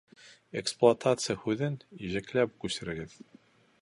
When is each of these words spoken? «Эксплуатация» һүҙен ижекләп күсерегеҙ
«Эксплуатация» 0.61 1.35
һүҙен 1.43 1.77
ижекләп 2.09 2.57
күсерегеҙ 2.65 3.15